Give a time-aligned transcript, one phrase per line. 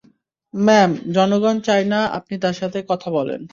[0.53, 3.41] Ma'am, জনগণ চায়না আপনি তার সাথে কথা বলেন।